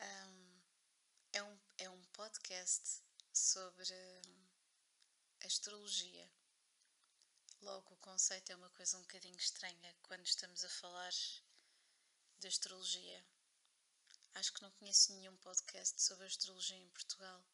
[0.00, 0.60] Um,
[1.32, 3.00] é, um, é um podcast
[3.32, 3.94] sobre
[5.44, 6.28] astrologia.
[7.60, 11.12] Logo, o conceito é uma coisa um bocadinho estranha quando estamos a falar
[12.38, 13.24] de astrologia.
[14.34, 17.44] Acho que não conheço nenhum podcast sobre astrologia em Portugal.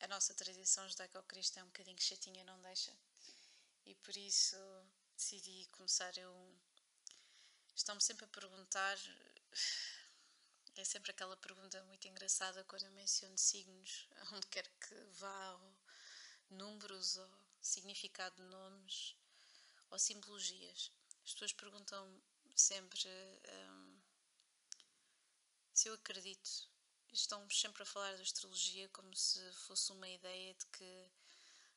[0.00, 2.92] A nossa tradição judaico-cristã é um bocadinho chatinha, não deixa?
[3.86, 4.56] E por isso
[5.16, 6.34] decidi começar eu.
[7.74, 8.98] Estão-me sempre a perguntar.
[10.76, 15.76] É sempre aquela pergunta muito engraçada quando eu menciono signos, onde quer que vá, ou
[16.50, 19.16] números, ou significado de nomes,
[19.90, 20.92] ou simbologias.
[21.24, 22.22] As pessoas perguntam
[22.54, 23.00] sempre
[23.68, 24.00] um,
[25.72, 26.68] se eu acredito.
[27.12, 31.10] Estão sempre a falar de astrologia como se fosse uma ideia de que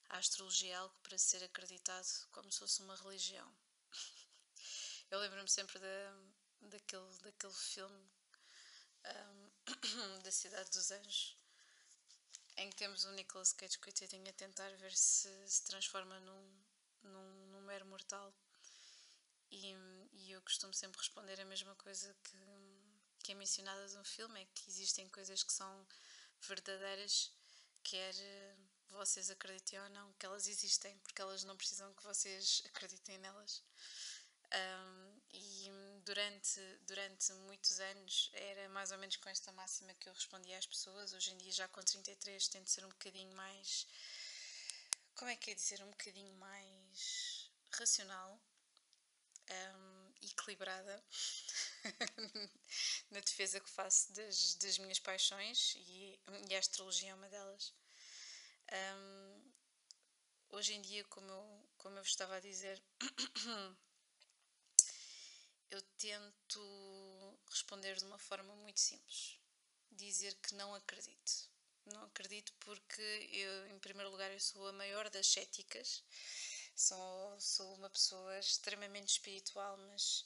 [0.10, 3.54] a astrologia é algo para ser acreditado como se fosse uma religião.
[5.10, 6.14] Eu lembro-me sempre da,
[6.62, 8.10] daquele, daquele filme
[9.06, 11.38] um, da Cidade dos Anjos,
[12.58, 16.64] em que temos o Nicolas Cage, coitadinho, a tentar ver se se transforma num,
[17.04, 18.34] num, num mero mortal.
[19.50, 19.74] E,
[20.12, 22.38] e eu costumo sempre responder a mesma coisa que,
[23.24, 25.88] que é mencionada no filme: é que existem coisas que são
[26.42, 27.32] verdadeiras,
[27.82, 28.14] quer
[28.90, 33.64] vocês acreditem ou não que elas existem, porque elas não precisam que vocês acreditem nelas.
[34.54, 35.70] Um, e
[36.06, 40.66] durante, durante muitos anos era mais ou menos com esta máxima que eu respondia às
[40.66, 41.14] pessoas.
[41.14, 43.86] Hoje em dia, já com 33, tento ser um bocadinho mais.
[45.16, 45.84] Como é que é dizer?
[45.84, 48.40] Um bocadinho mais racional,
[49.52, 51.04] um, equilibrada
[53.12, 56.20] na defesa que faço das, das minhas paixões e,
[56.50, 57.74] e a astrologia é uma delas.
[58.72, 59.52] Um,
[60.50, 62.82] hoje em dia, como eu, como eu estava a dizer,
[65.70, 69.40] eu tento responder de uma forma muito simples.
[69.92, 71.50] Dizer que não acredito.
[71.86, 76.04] Não acredito porque eu, em primeiro lugar, eu sou a maior das céticas.
[76.76, 80.26] Sou, sou uma pessoa extremamente espiritual, mas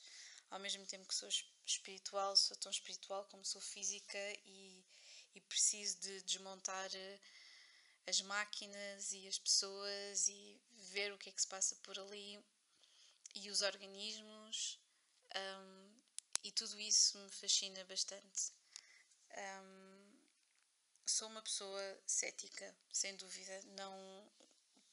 [0.50, 1.30] ao mesmo tempo que sou
[1.66, 4.84] espiritual, sou tão espiritual como sou física e,
[5.34, 6.90] e preciso de desmontar
[8.08, 10.60] as máquinas e as pessoas e
[10.92, 12.44] ver o que é que se passa por ali
[13.36, 14.81] e os organismos
[15.36, 15.92] um,
[16.44, 18.54] e tudo isso me fascina bastante.
[19.38, 20.22] Um,
[21.06, 23.62] sou uma pessoa cética, sem dúvida.
[23.78, 24.32] Não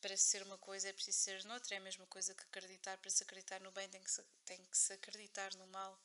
[0.01, 2.99] para ser uma coisa é preciso ser noutra, é a mesma coisa que acreditar.
[2.99, 6.01] Para se acreditar no bem tem que se, tem que se acreditar no mal.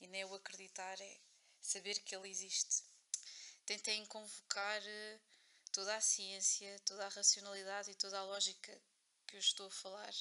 [0.00, 1.20] E nem o acreditar é
[1.60, 2.82] saber que ele existe.
[3.64, 5.20] Tentei convocar uh,
[5.70, 8.80] toda a ciência, toda a racionalidade e toda a lógica
[9.26, 10.14] que eu estou a falar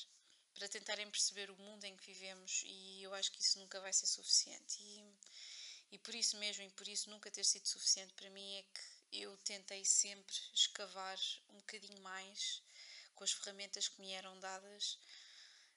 [0.54, 3.94] para tentarem perceber o mundo em que vivemos e eu acho que isso nunca vai
[3.94, 4.82] ser suficiente.
[4.82, 5.04] E,
[5.92, 9.22] e por isso mesmo e por isso nunca ter sido suficiente para mim é que
[9.24, 11.20] eu tentei sempre escavar
[11.50, 12.64] um bocadinho mais
[13.16, 14.98] com as ferramentas que me eram dadas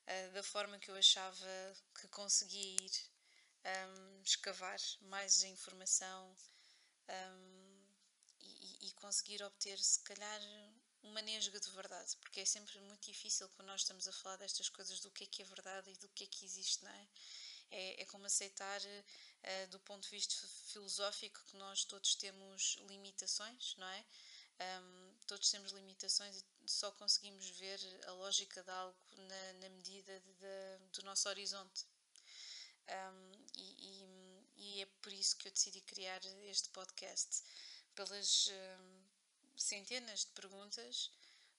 [0.07, 3.15] uh, da forma que eu achava que conseguia ir
[3.65, 6.37] um, escavar mais informação
[7.09, 7.85] um,
[8.41, 10.41] e, e, conseguir obter, se calhar,
[11.05, 14.69] uma nesga de verdade, porque é sempre muito difícil quando nós estamos a falar destas
[14.69, 17.09] coisas do que é que é verdade e do que é que existe, não é?
[17.71, 20.35] É, é como aceitar, uh, do ponto de vista
[20.67, 24.05] filosófico, que nós todos temos limitações, não é?
[24.55, 30.21] Um, todos temos limitações e só conseguimos ver a lógica de algo na, na medida
[30.21, 31.85] de, de, do nosso horizonte.
[32.89, 37.43] Um, e, e, e, é por isso que eu decidi criar este podcast
[37.95, 39.04] pelas uh,
[39.57, 41.11] centenas de perguntas.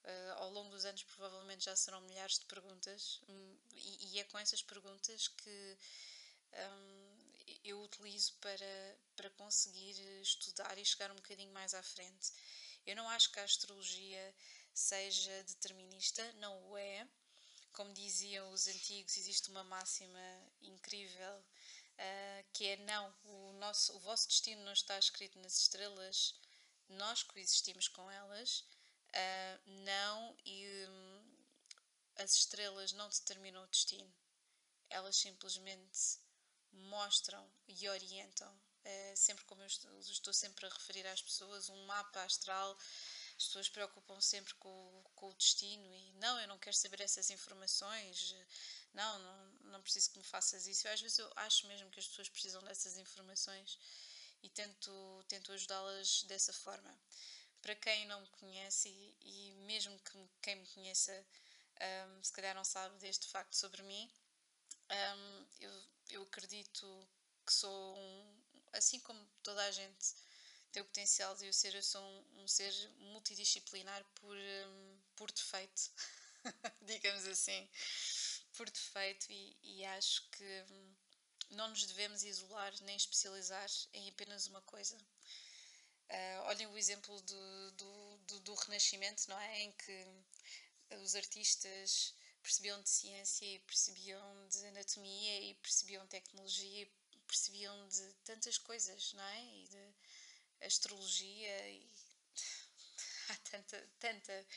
[0.04, 4.24] Uh, ao longo dos anos, provavelmente já serão milhares de perguntas, um, e, e, é
[4.26, 5.78] com essas perguntas que
[6.54, 7.16] um,
[7.64, 12.32] eu utilizo para, para conseguir estudar e chegar um bocadinho mais à frente.
[12.86, 14.36] Eu não acho que a astrologia
[14.76, 17.08] seja determinista, não o é.
[17.74, 20.20] Como diziam os antigos, existe uma máxima
[20.62, 26.36] incrível uh, que é não, o, nosso, o vosso destino não está escrito nas estrelas,
[26.90, 28.60] nós coexistimos com elas,
[29.10, 31.36] uh, não, e um,
[32.18, 34.14] as estrelas não determinam o destino,
[34.90, 36.20] elas simplesmente
[36.72, 38.52] mostram e orientam.
[38.86, 42.78] Uh, sempre como eu estou, estou sempre a referir às pessoas, um mapa astral
[43.38, 47.30] as pessoas preocupam sempre com, com o destino e não, eu não quero saber essas
[47.30, 48.34] informações,
[48.94, 50.88] não, não, não preciso que me faças isso.
[50.88, 53.78] Eu, às vezes eu acho mesmo que as pessoas precisam dessas informações
[54.46, 56.96] e tento, tento ajudá-las dessa forma.
[57.62, 58.90] Para quem não me conhece
[59.22, 61.26] e, mesmo que quem me conheça
[62.08, 64.12] um, se calhar não sabe deste facto sobre mim.
[64.92, 67.08] Um, eu, eu acredito
[67.46, 68.42] que sou um,
[68.74, 70.14] assim como toda a gente
[70.72, 75.32] tem o potencial de eu ser, eu sou um, um ser multidisciplinar por, um, por
[75.32, 75.92] defeito,
[76.84, 77.68] digamos assim,
[78.54, 80.96] por defeito, e, e acho que hum,
[81.52, 84.98] não nos devemos isolar nem especializar em apenas uma coisa.
[86.10, 89.62] Uh, olhem o exemplo do, do, do, do, Renascimento, não é?
[89.62, 90.08] Em que
[91.04, 92.14] os artistas
[92.44, 96.92] percebiam de ciência e percebiam de anatomia e percebiam tecnologia e
[97.26, 99.44] percebiam de tantas coisas, não é?
[99.44, 99.96] E de
[100.66, 101.90] astrologia e
[103.30, 104.48] há tanta, tanta,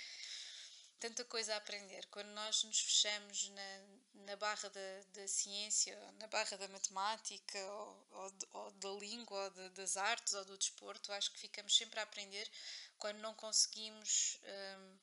[1.00, 2.06] tanta coisa a aprender.
[2.06, 3.83] Quando nós nos fechamos na,
[4.27, 9.50] na barra da, da ciência, na barra da matemática, ou, ou, ou da língua, ou
[9.50, 12.50] de, das artes, ou do desporto, acho que ficamos sempre a aprender
[12.99, 14.99] quando não conseguimos um,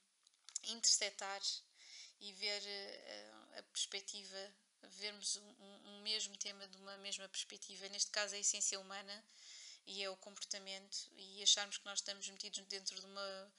[0.64, 1.42] interceptar
[2.20, 4.54] e ver uh, a perspectiva,
[5.00, 9.24] vermos um, um, mesmo tema de uma mesma perspectiva, neste caso a essência humana
[9.88, 13.54] e é o comportamento, e acharmos que nós estamos metidos dentro de uma,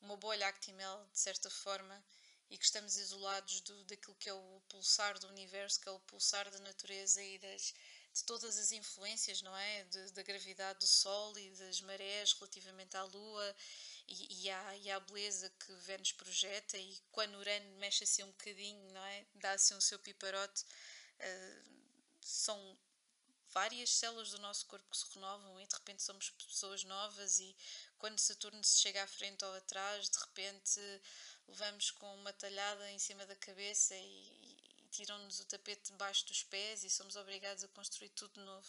[0.00, 2.04] uma bolha Actimel, de certa forma,
[2.50, 6.00] e que estamos isolados do, daquilo que é o pulsar do universo, que é o
[6.00, 7.74] pulsar da natureza e das,
[8.12, 9.84] de todas as influências, não é?
[9.84, 13.56] De, da gravidade do Sol e das marés relativamente à Lua
[14.08, 18.30] e, e, à, e à beleza que Vênus projeta e quando Urano mexe assim um
[18.30, 19.26] bocadinho, não é?
[19.34, 20.64] Dá assim o seu piparote,
[21.20, 21.70] uh,
[22.20, 22.78] são
[23.52, 27.56] várias células do nosso corpo que se renovam e de repente somos pessoas novas e
[27.98, 30.80] quando Saturno se chega à frente ou atrás, de repente
[31.48, 36.42] levamos com uma talhada em cima da cabeça e, e tiram-nos o tapete debaixo dos
[36.44, 38.68] pés e somos obrigados a construir tudo de novo.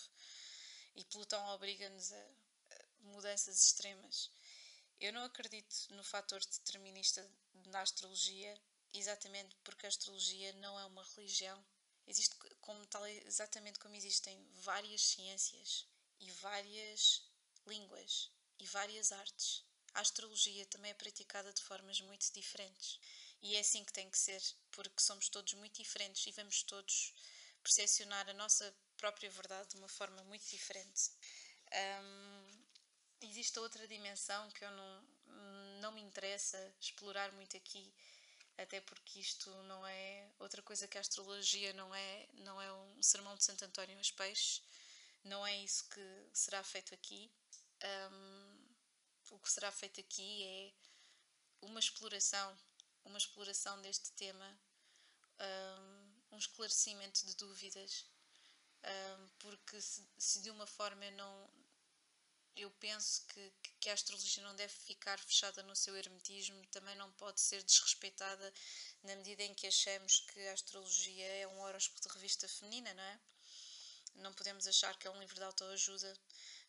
[0.95, 4.29] E Plutão obriga-nos a, a mudanças extremas.
[4.99, 7.27] Eu não acredito no fator determinista
[7.65, 8.61] na astrologia,
[8.93, 11.63] exatamente porque a astrologia não é uma religião.
[12.07, 15.87] Existe como tal, exatamente como existem várias ciências
[16.19, 17.23] e várias
[17.65, 19.63] línguas e várias artes.
[19.93, 22.99] A astrologia também é praticada de formas muito diferentes.
[23.41, 27.13] E é assim que tem que ser, porque somos todos muito diferentes e vamos todos
[27.63, 31.11] percepcionar a nossa própria verdade de uma forma muito diferente.
[32.03, 32.65] Um,
[33.21, 35.01] existe outra dimensão que eu não,
[35.81, 37.93] não me interessa explorar muito aqui,
[38.63, 43.01] até porque isto não é outra coisa que a astrologia não é, não é um
[43.01, 44.61] sermão de Santo António aos peixes,
[45.23, 47.31] não é isso que será feito aqui.
[48.11, 48.71] Um,
[49.31, 50.73] o que será feito aqui é
[51.61, 52.57] uma exploração,
[53.05, 54.59] uma exploração deste tema,
[55.39, 58.05] um, um esclarecimento de dúvidas,
[58.83, 61.49] um, porque se, se de uma forma eu não,
[62.55, 67.11] eu penso que, que a astrologia não deve ficar fechada no seu hermetismo, também não
[67.13, 68.53] pode ser desrespeitada
[69.03, 73.03] na medida em que achamos que a astrologia é um horóscopo de revista feminina, não
[73.03, 73.19] é?
[74.15, 76.17] Não podemos achar que é um livro de autoajuda,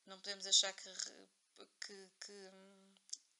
[0.06, 0.94] não podemos achar que,
[1.80, 2.50] que, que,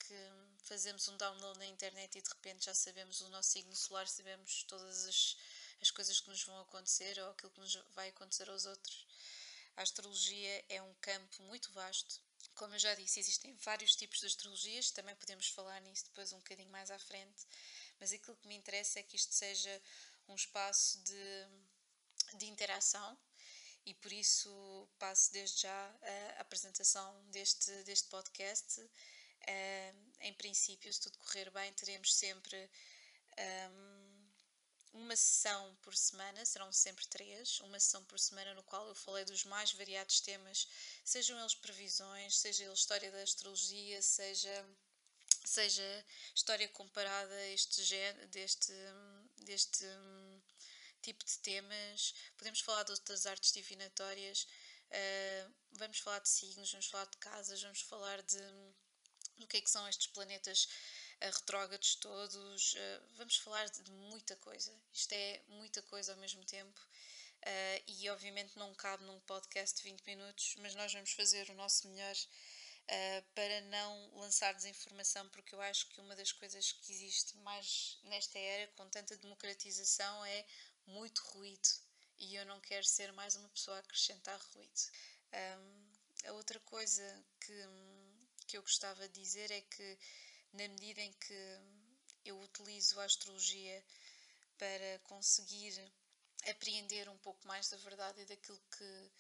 [0.00, 0.30] que
[0.64, 4.64] fazemos um download na internet e de repente já sabemos o nosso signo solar, sabemos
[4.64, 5.36] todas as,
[5.80, 9.06] as coisas que nos vão acontecer ou aquilo que nos vai acontecer aos outros.
[9.76, 12.20] A astrologia é um campo muito vasto
[12.54, 16.38] como eu já disse, existem vários tipos de astrologias, também podemos falar nisso depois um
[16.38, 17.46] bocadinho mais à frente,
[18.00, 19.82] mas aquilo que me interessa é que isto seja
[20.28, 23.18] um espaço de, de interação
[23.84, 25.94] e por isso passo desde já
[26.36, 28.80] a apresentação deste, deste podcast.
[30.20, 32.70] Em princípio, se tudo correr bem, teremos sempre.
[33.38, 34.01] Um,
[34.92, 39.24] uma sessão por semana, serão sempre três, uma sessão por semana no qual eu falei
[39.24, 40.68] dos mais variados temas,
[41.04, 44.66] sejam eles previsões, seja história da astrologia, seja
[45.44, 48.72] seja história comparada a este género, deste,
[49.38, 49.84] deste
[51.00, 54.46] tipo de temas, podemos falar de outras artes divinatórias,
[54.88, 58.40] uh, vamos falar de signos, vamos falar de casas, vamos falar de
[59.38, 60.68] do que é que são estes planetas
[61.30, 62.74] retrógrados todos.
[62.74, 64.72] Uh, vamos falar de muita coisa.
[64.92, 66.80] Isto é muita coisa ao mesmo tempo.
[67.42, 71.54] Uh, e obviamente não cabe num podcast de 20 minutos, mas nós vamos fazer o
[71.54, 76.92] nosso melhor uh, para não lançar desinformação, porque eu acho que uma das coisas que
[76.92, 80.46] existe mais nesta era, com tanta democratização, é
[80.86, 81.68] muito ruído.
[82.18, 84.80] E eu não quero ser mais uma pessoa a acrescentar ruído.
[86.24, 87.52] A outra coisa que,
[88.46, 89.98] que eu gostava de dizer é que
[90.52, 91.58] na medida em que
[92.24, 93.84] eu utilizo a astrologia
[94.58, 95.74] para conseguir
[96.48, 99.10] apreender um pouco mais da verdade e daquilo que,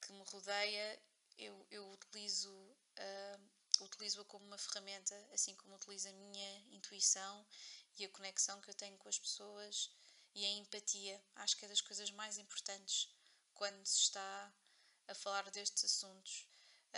[0.00, 1.02] que me rodeia,
[1.36, 7.46] eu, eu utilizo, uh, utilizo-a como uma ferramenta, assim como utilizo a minha intuição
[7.98, 9.90] e a conexão que eu tenho com as pessoas
[10.34, 11.22] e a empatia.
[11.36, 13.08] Acho que é das coisas mais importantes
[13.54, 14.52] quando se está
[15.08, 16.46] a falar destes assuntos.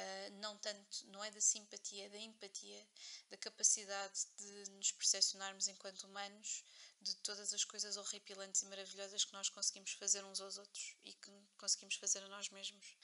[0.00, 2.88] Uh, não tanto, não é da simpatia, é da empatia,
[3.28, 6.64] da capacidade de nos percepcionarmos enquanto humanos,
[7.02, 11.12] de todas as coisas horripilantes e maravilhosas que nós conseguimos fazer uns aos outros e
[11.12, 12.97] que conseguimos fazer a nós mesmos.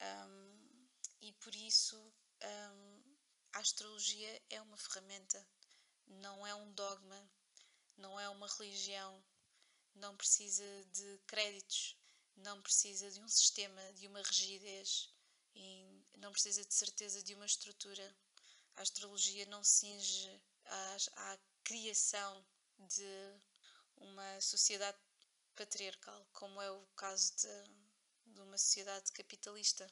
[0.00, 0.88] Um,
[1.20, 3.16] e por isso um,
[3.52, 5.46] a astrologia é uma ferramenta,
[6.06, 7.30] não é um dogma,
[7.96, 9.24] não é uma religião,
[9.94, 11.96] não precisa de créditos,
[12.36, 15.14] não precisa de um sistema, de uma rigidez
[16.22, 18.16] não precisa de certeza de uma estrutura.
[18.76, 22.46] A astrologia não cinge à, à criação
[22.78, 23.40] de
[23.96, 24.96] uma sociedade
[25.56, 29.86] patriarcal, como é o caso de, de uma sociedade capitalista.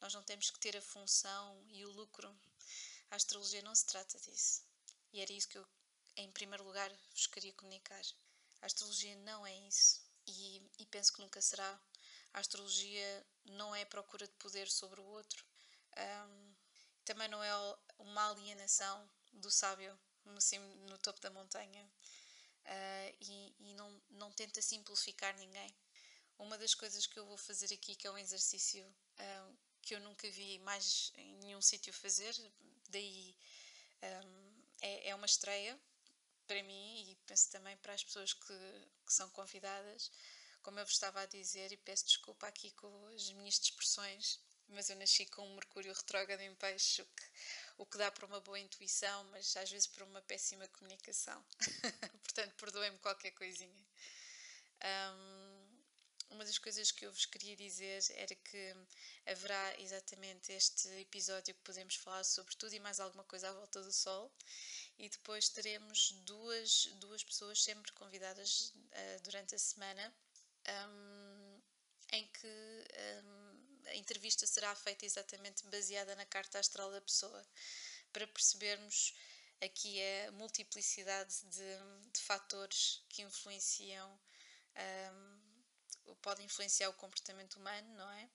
[0.00, 2.28] Nós não temos que ter a função e o lucro.
[3.10, 4.62] A astrologia não se trata disso.
[5.12, 5.66] E era isso que eu,
[6.16, 8.04] em primeiro lugar, vos queria comunicar.
[8.60, 10.02] A astrologia não é isso.
[10.26, 11.80] E, e penso que nunca será.
[12.34, 15.53] A astrologia não é a procura de poder sobre o outro.
[15.96, 16.54] Um,
[17.04, 17.52] também não é
[17.98, 20.38] uma alienação do sábio no,
[20.88, 21.84] no topo da montanha.
[22.64, 25.74] Uh, e, e não, não tenta simplificar ninguém.
[26.38, 30.00] Uma das coisas que eu vou fazer aqui, que é um exercício uh, que eu
[30.00, 32.34] nunca vi mais em nenhum sítio fazer,
[32.88, 33.36] daí
[34.02, 35.78] um, é, é uma estreia
[36.46, 40.10] para mim e penso também para as pessoas que, que são convidadas.
[40.62, 44.90] Como eu vos estava a dizer, e peço desculpa aqui com as minhas expressões, mas
[44.90, 47.24] eu nasci com um Mercúrio retrógrado em peixe, o que,
[47.78, 51.44] o que dá para uma boa intuição, mas às vezes para uma péssima comunicação.
[52.22, 53.86] Portanto, perdoem-me qualquer coisinha.
[54.82, 55.64] Um,
[56.30, 58.74] uma das coisas que eu vos queria dizer era que
[59.26, 63.80] haverá exatamente este episódio que podemos falar sobre tudo e mais alguma coisa à volta
[63.80, 64.32] do Sol
[64.98, 70.12] e depois teremos duas, duas pessoas sempre convidadas uh, durante a semana
[70.88, 71.60] um,
[72.12, 72.84] em que
[73.22, 73.43] um,
[73.86, 77.46] a entrevista será feita exatamente baseada na carta astral da pessoa
[78.12, 79.14] para percebermos
[79.60, 84.20] aqui a multiplicidade de, de fatores que influenciam
[85.12, 85.44] um,
[86.22, 88.28] podem influenciar o comportamento humano, não é?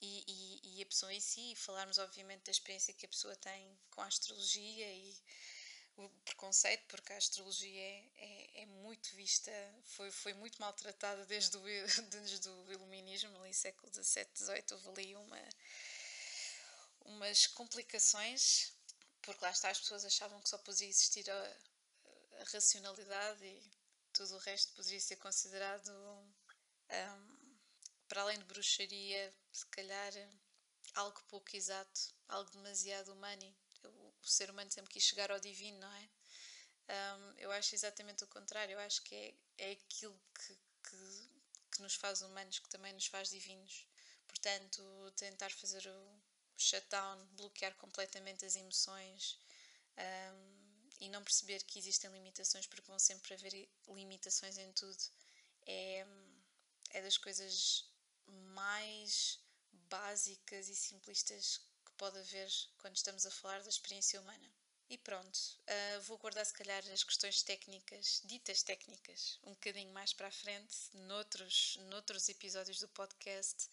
[0.00, 3.34] E, e, e, a pessoa em si, e falarmos obviamente da experiência que a pessoa
[3.36, 5.16] tem com a astrologia e
[5.96, 9.50] o preconceito, porque a astrologia é, é, é, muito vista,
[9.84, 11.62] foi, foi muito maltratada desde o,
[12.10, 15.42] desde o iluminismo, ali século XVII, XVIII, houve ali uma,
[17.00, 18.72] umas complicações,
[19.22, 21.56] porque lá está, as pessoas achavam que só podia existir a,
[22.40, 23.70] a racionalidade e
[24.12, 25.90] tudo o resto poderia ser considerado,
[26.90, 27.46] um,
[28.08, 30.12] para além de bruxaria, se calhar
[30.94, 33.56] algo pouco exato, algo demasiado humano
[34.26, 36.08] o ser humano sempre quis chegar ao divino, não é?
[36.88, 40.54] Um, eu acho exatamente o contrário, eu acho que é, é aquilo que,
[40.88, 41.30] que,
[41.72, 43.86] que, nos faz humanos, que também nos faz divinos.
[44.26, 46.22] Portanto, tentar fazer o
[46.56, 49.38] shutdown, bloquear completamente as emoções
[49.98, 55.02] um, e não perceber que existem limitações, porque vão sempre haver limitações em tudo,
[55.66, 56.06] é,
[56.90, 57.90] é das coisas
[58.26, 59.40] mais
[59.88, 61.60] básicas e simplistas
[61.96, 62.48] pode haver
[62.78, 64.50] quando estamos a falar da experiência humana.
[64.88, 70.12] E pronto, uh, vou guardar se calhar as questões técnicas, ditas técnicas, um bocadinho mais
[70.12, 73.68] para a frente, noutros, noutros episódios do podcast.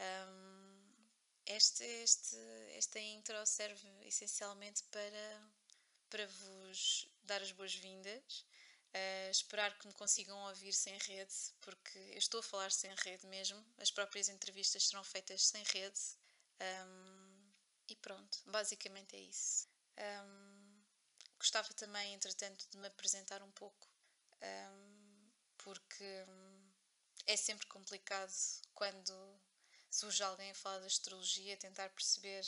[0.00, 0.82] Um,
[1.46, 2.36] este, este,
[2.74, 5.50] esta intro serve essencialmente para,
[6.10, 8.44] para vos dar as boas-vindas,
[8.94, 13.26] uh, esperar que me consigam ouvir sem rede, porque eu estou a falar sem rede
[13.28, 16.00] mesmo, as próprias entrevistas serão feitas sem rede.
[16.60, 17.11] Um,
[17.92, 19.68] e pronto, basicamente é isso.
[19.98, 20.82] Um,
[21.38, 23.86] gostava também, entretanto, de me apresentar um pouco,
[24.42, 26.26] um, porque
[27.26, 28.32] é sempre complicado
[28.74, 29.12] quando
[29.90, 32.42] surge alguém a falar de astrologia, tentar perceber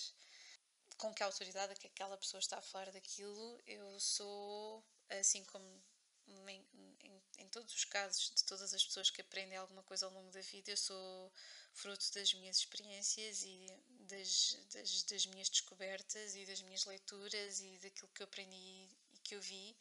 [0.97, 3.61] com que autoridade é que aquela pessoa está a falar daquilo.
[3.67, 5.85] Eu sou, assim como
[6.27, 6.67] em,
[7.03, 10.31] em, em, todos os casos de todas as pessoas que aprendem alguma coisa ao longo
[10.31, 11.31] da vida, eu sou
[11.75, 13.67] fruto das minhas experiências e
[14.05, 19.19] das, das, das minhas descobertas e das minhas leituras e daquilo que eu aprendi e
[19.23, 19.77] que eu vi.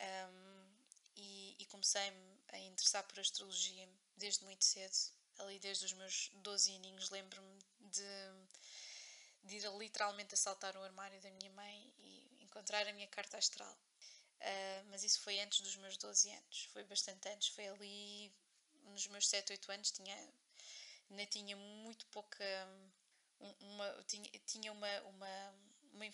[0.00, 0.70] Um,
[1.16, 4.96] e, e comecei-me a interessar por astrologia desde muito cedo,
[5.38, 7.10] ali desde os meus 12 aninhos.
[7.10, 8.04] Lembro-me de,
[9.44, 13.76] de ir literalmente assaltar o armário da minha mãe e encontrar a minha carta astral.
[14.40, 18.32] Uh, mas isso foi antes dos meus 12 anos, foi bastante antes, foi ali
[18.84, 20.16] nos meus 7, 8 anos, tinha,
[21.10, 22.44] ainda tinha muito pouca.
[23.40, 25.54] Uma, tinha, tinha uma, uma,
[25.92, 26.06] uma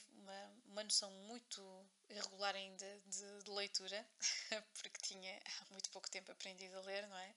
[0.66, 1.62] uma, noção muito
[2.08, 4.06] irregular ainda de, de leitura,
[4.74, 7.34] porque tinha há muito pouco tempo aprendido a ler, não é?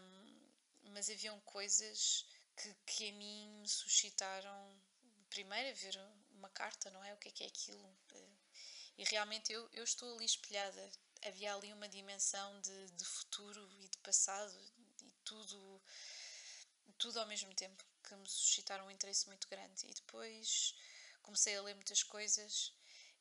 [0.00, 0.50] Um,
[0.92, 4.80] mas haviam coisas que, que a mim me suscitaram
[5.28, 5.98] primeiro a ver
[6.32, 7.14] uma carta, não é?
[7.14, 7.98] O que é que é aquilo?
[8.98, 10.90] E realmente eu, eu estou ali espelhada.
[11.22, 14.54] Havia ali uma dimensão de, de futuro e de passado
[15.02, 15.82] e tudo,
[16.98, 19.86] tudo ao mesmo tempo que me suscitaram um interesse muito grande.
[19.86, 20.74] E depois
[21.22, 22.72] comecei a ler muitas coisas.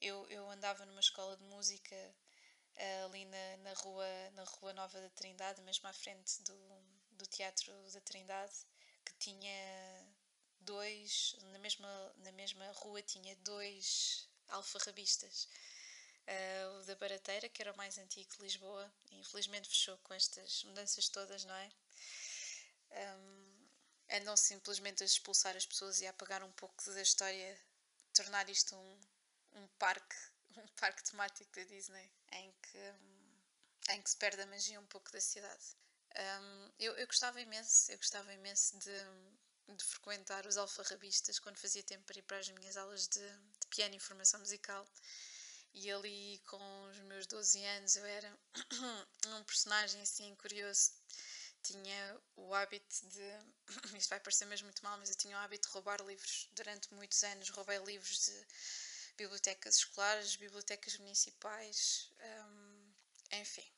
[0.01, 1.95] Eu, eu andava numa escola de música
[3.03, 6.57] ali na, na, rua, na Rua Nova da Trindade, mesmo à frente do,
[7.11, 8.53] do Teatro da Trindade,
[9.05, 10.07] que tinha
[10.61, 15.47] dois, na mesma, na mesma rua tinha dois alfarrabistas.
[16.27, 20.63] Uh, o da Barateira, que era o mais antigo de Lisboa, infelizmente fechou com estas
[20.63, 21.71] mudanças todas, não é?
[22.91, 23.48] Um,
[24.11, 27.59] andam simplesmente a expulsar as pessoas e a apagar um pouco da história,
[28.13, 28.99] tornar isto um,
[29.53, 30.15] um parque,
[30.57, 35.11] um parque temático da Disney, em que, em que se perde a magia um pouco
[35.11, 35.75] da cidade.
[36.15, 41.83] Um, eu, eu gostava imenso, eu gostava imenso de, de frequentar os alfarrabistas quando fazia
[41.83, 44.87] tempo para ir para as minhas aulas de, de piano e formação musical.
[45.71, 48.39] E ali, com os meus 12 anos, eu era
[49.27, 50.91] um personagem assim curioso.
[51.63, 53.21] Tinha o hábito de.
[53.97, 56.49] Isto vai parecer mesmo muito mal, mas eu tinha o hábito de roubar livros.
[56.53, 58.47] Durante muitos anos, roubei livros de
[59.17, 62.93] bibliotecas escolares, bibliotecas municipais, hum,
[63.33, 63.69] enfim.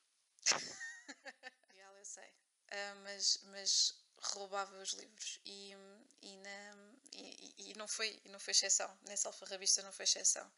[2.02, 2.30] eu sei.
[2.72, 5.74] Uh, mas, mas roubava os livros e,
[6.22, 8.98] e, na, e, e, não foi, não foi exceção.
[9.08, 10.50] Nessa alfarrabista não foi exceção.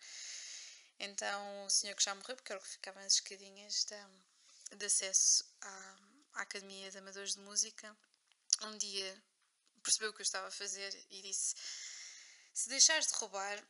[1.00, 4.86] Então o senhor que já morreu, porque era o que ficava nas escadinhas de, de
[4.86, 5.98] acesso à,
[6.34, 7.96] à Academia de Amadores de Música,
[8.64, 9.24] um dia
[9.82, 11.56] percebeu o que eu estava a fazer e disse:
[12.54, 13.62] Se deixares de roubar,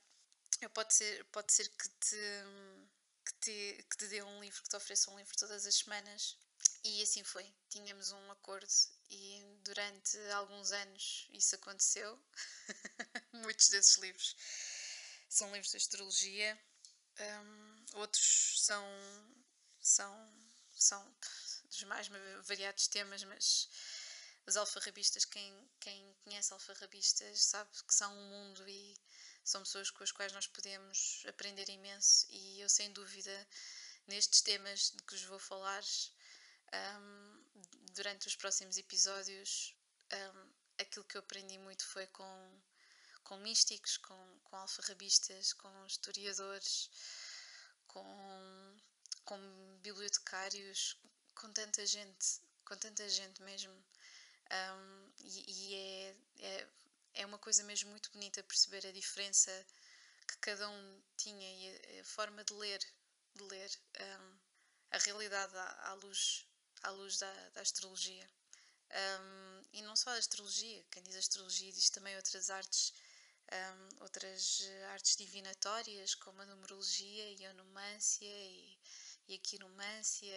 [0.61, 2.43] eu pode ser, pode ser que te,
[3.25, 6.37] que te, que te dê um livro, que te ofereça um livro todas as semanas
[6.83, 7.51] e assim foi.
[7.69, 8.67] Tínhamos um acordo
[9.09, 12.19] e durante alguns anos isso aconteceu.
[13.33, 14.35] Muitos desses livros
[15.29, 16.59] são livros de astrologia,
[17.19, 18.85] um, outros são,
[19.79, 20.33] são,
[20.75, 21.15] são
[21.73, 22.07] dos mais
[22.43, 23.69] variados temas, mas
[24.45, 28.95] os alfarrabistas, quem, quem conhece alfarrabistas sabe que são um mundo e
[29.43, 32.25] são pessoas com as quais nós podemos aprender imenso.
[32.29, 33.47] E eu sem dúvida
[34.07, 35.83] nestes temas de que vos vou falar
[36.73, 37.43] um,
[37.93, 39.75] durante os próximos episódios,
[40.13, 42.61] um, aquilo que eu aprendi muito foi com,
[43.23, 46.89] com místicos, com, com alfarrabistas, com historiadores,
[47.87, 48.81] com,
[49.23, 50.97] com bibliotecários,
[51.35, 53.73] com tanta gente, com tanta gente mesmo.
[54.51, 56.67] Um, e, e é, é,
[57.15, 59.51] é uma coisa mesmo muito bonita perceber a diferença
[60.27, 62.79] que cada um tinha e a, a forma de ler,
[63.35, 64.37] de ler um,
[64.91, 66.45] a realidade à, à luz
[66.83, 68.29] à luz da, da astrologia.
[68.91, 72.93] Um, e não só a astrologia, quem diz astrologia diz também outras artes,
[73.51, 78.77] um, outras artes divinatórias, como a numerologia e a onomância e,
[79.27, 80.35] e a quinomância,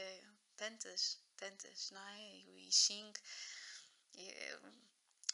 [0.56, 2.36] tantas, tantas, não é?
[2.38, 3.12] E o I Ching.
[4.14, 4.34] E,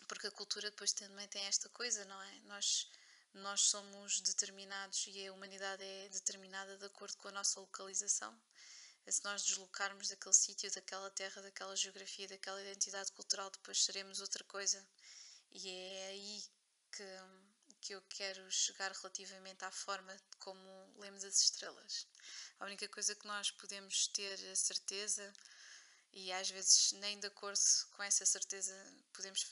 [0.08, 2.40] porque a cultura depois também tem esta coisa, não é?
[2.42, 2.90] Nós,
[3.34, 8.38] nós somos determinados e a humanidade é determinada de acordo com a nossa localização
[9.10, 14.44] se nós deslocarmos daquele sítio, daquela terra, daquela geografia, daquela identidade cultural, depois seremos outra
[14.44, 14.86] coisa.
[15.50, 16.42] E é aí
[16.92, 17.02] que,
[17.82, 22.06] que eu quero chegar relativamente à forma como lemos as estrelas.
[22.60, 25.32] A única coisa que nós podemos ter a certeza,
[26.12, 28.72] e às vezes nem de acordo com essa certeza
[29.12, 29.44] podemos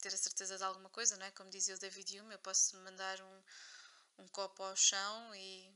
[0.00, 1.30] ter a certeza de alguma coisa, não é?
[1.32, 3.42] Como dizia o David Hume, eu posso mandar um,
[4.18, 5.68] um copo ao chão e,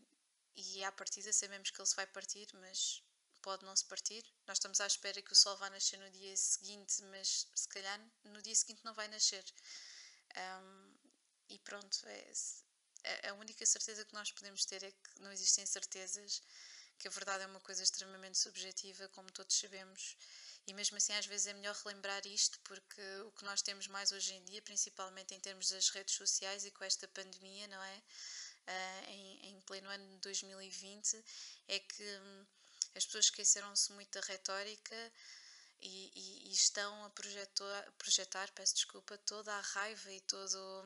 [0.55, 3.03] e à partida sabemos que ele se vai partir, mas
[3.42, 4.25] pode não se partir.
[4.47, 8.01] Nós estamos à espera que o sol vá nascer no dia seguinte, mas se calhar
[8.25, 9.45] no dia seguinte não vai nascer.
[10.37, 10.96] Um,
[11.49, 16.43] e pronto, é, a única certeza que nós podemos ter é que não existem certezas,
[16.99, 20.17] que a verdade é uma coisa extremamente subjetiva, como todos sabemos.
[20.67, 24.11] E mesmo assim, às vezes é melhor relembrar isto, porque o que nós temos mais
[24.11, 28.03] hoje em dia, principalmente em termos das redes sociais e com esta pandemia, não é?
[28.67, 31.25] Uh, em, em pleno ano de 2020,
[31.69, 32.47] é que hum,
[32.97, 35.13] as pessoas esqueceram-se muito da retórica
[35.81, 40.85] e, e, e estão a projetar, projetar, peço desculpa, toda a raiva e, todo,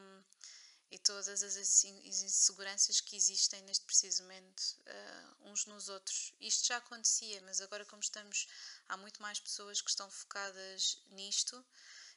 [0.91, 1.85] e todas as
[2.23, 6.35] inseguranças que existem neste preciso momento uh, uns nos outros.
[6.41, 8.47] Isto já acontecia, mas agora como estamos,
[8.89, 11.65] há muito mais pessoas que estão focadas nisto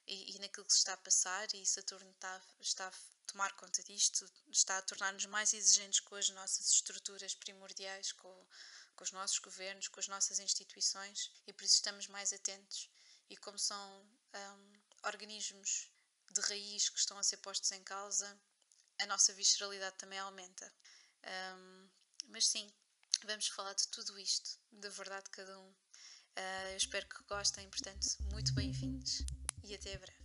[0.07, 2.91] e, e naquilo que se está a passar e Saturno está, está
[3.27, 8.47] tomar conta disto, está a tornar-nos mais exigentes com as nossas estruturas primordiais, com,
[8.95, 12.89] com os nossos governos, com as nossas instituições e por isso estamos mais atentos.
[13.29, 14.01] E como são
[14.35, 14.73] um,
[15.05, 15.91] organismos
[16.31, 18.39] de raiz que estão a ser postos em causa,
[19.01, 20.71] a nossa visceralidade também aumenta.
[21.55, 21.89] Um,
[22.27, 22.71] mas sim,
[23.25, 25.69] vamos falar de tudo isto, da verdade de cada um.
[25.69, 29.23] Uh, eu espero que gostem, portanto, muito bem-vindos
[29.63, 30.22] e até breve.